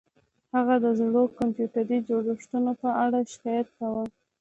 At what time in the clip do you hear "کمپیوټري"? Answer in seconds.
1.39-1.97